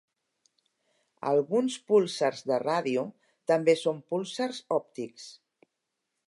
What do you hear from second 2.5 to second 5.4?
de ràdio també són púlsars òptics.